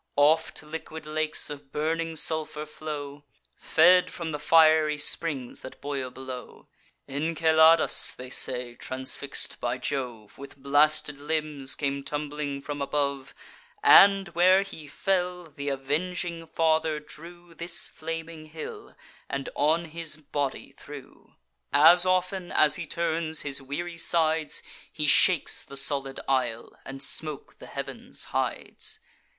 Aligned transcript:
Oft 0.17 0.63
liquid 0.63 1.05
lakes 1.05 1.51
of 1.51 1.71
burning 1.71 2.15
sulphur 2.15 2.65
flow, 2.65 3.23
Fed 3.55 4.09
from 4.11 4.31
the 4.31 4.39
fiery 4.39 4.97
springs 4.97 5.59
that 5.59 5.79
boil 5.79 6.09
below. 6.09 6.67
Enceladus, 7.07 8.11
they 8.11 8.31
say, 8.31 8.73
transfix'd 8.73 9.59
by 9.59 9.77
Jove, 9.77 10.39
With 10.39 10.57
blasted 10.57 11.19
limbs 11.19 11.75
came 11.75 12.03
tumbling 12.03 12.63
from 12.63 12.81
above; 12.81 13.35
And, 13.83 14.29
where 14.29 14.63
he 14.63 14.87
fell, 14.87 15.45
th' 15.45 15.67
avenging 15.67 16.47
father 16.47 16.99
drew 16.99 17.53
This 17.53 17.85
flaming 17.85 18.47
hill, 18.47 18.95
and 19.29 19.49
on 19.53 19.85
his 19.85 20.17
body 20.17 20.71
threw. 20.71 21.35
As 21.71 22.07
often 22.07 22.51
as 22.51 22.75
he 22.75 22.87
turns 22.87 23.41
his 23.41 23.61
weary 23.61 23.99
sides, 23.99 24.63
He 24.91 25.05
shakes 25.05 25.61
the 25.61 25.77
solid 25.77 26.19
isle, 26.27 26.75
and 26.85 27.03
smoke 27.03 27.59
the 27.59 27.67
heavens 27.67 28.23
hides. 28.33 28.97